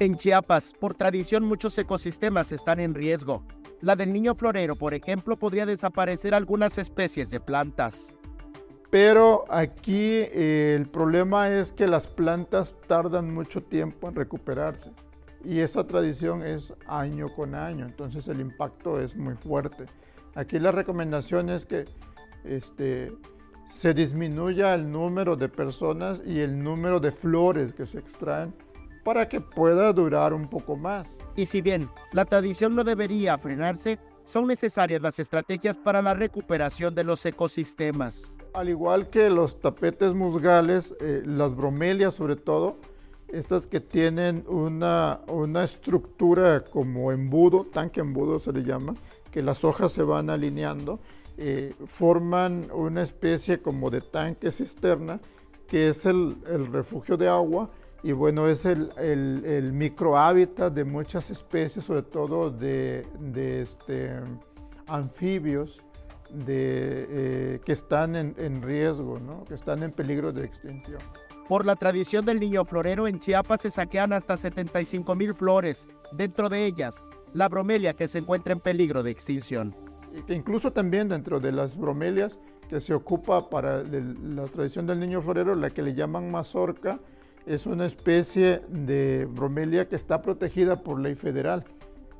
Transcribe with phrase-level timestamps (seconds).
[0.00, 3.44] En Chiapas, por tradición, muchos ecosistemas están en riesgo.
[3.80, 8.12] La del niño florero, por ejemplo, podría desaparecer algunas especies de plantas.
[8.90, 14.90] Pero aquí eh, el problema es que las plantas tardan mucho tiempo en recuperarse.
[15.44, 19.84] Y esa tradición es año con año, entonces el impacto es muy fuerte.
[20.34, 21.84] Aquí la recomendación es que
[22.42, 23.12] este,
[23.70, 28.54] se disminuya el número de personas y el número de flores que se extraen
[29.04, 31.06] para que pueda durar un poco más.
[31.36, 36.94] Y si bien la tradición no debería frenarse, son necesarias las estrategias para la recuperación
[36.94, 38.32] de los ecosistemas.
[38.54, 42.78] Al igual que los tapetes musgales, eh, las bromelias sobre todo,
[43.28, 48.94] estas que tienen una, una estructura como embudo, tanque embudo se le llama,
[49.30, 51.00] que las hojas se van alineando,
[51.36, 55.20] eh, forman una especie como de tanque cisterna,
[55.66, 57.70] que es el, el refugio de agua
[58.04, 64.12] y bueno, es el, el, micro hábitat de muchas especies, sobre todo de, de este,
[64.86, 65.78] anfibios
[66.28, 69.44] de, eh, que están en, en riesgo, ¿no?
[69.44, 70.98] que están en peligro de extinción.
[71.48, 76.50] Por la tradición del niño florero, en Chiapas se saquean hasta 75 mil flores, dentro
[76.50, 79.74] de ellas la bromelia que se encuentra en peligro de extinción.
[80.14, 82.38] Y que incluso también dentro de las bromelias
[82.68, 87.00] que se ocupa para la tradición del niño florero, la que le llaman mazorca,
[87.46, 91.64] es una especie de bromelia que está protegida por ley federal.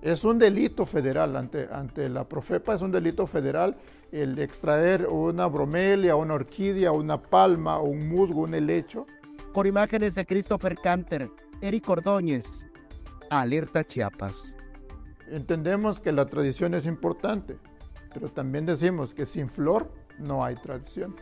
[0.00, 3.76] Es un delito federal ante, ante la Profepa, es un delito federal
[4.12, 9.06] el extraer una bromelia, una orquídea, una palma, un musgo, un helecho.
[9.54, 11.30] Por imágenes de Christopher Canter,
[11.62, 12.66] Eric Ordóñez,
[13.30, 14.54] Alerta Chiapas.
[15.28, 17.56] Entendemos que la tradición es importante,
[18.12, 21.14] pero también decimos que sin flor no hay tradición.